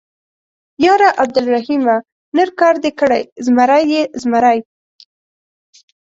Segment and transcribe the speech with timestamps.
[0.83, 1.95] _ياره عبدالرحيمه،
[2.35, 4.59] نر کار دې کړی، زمری يې، زمری.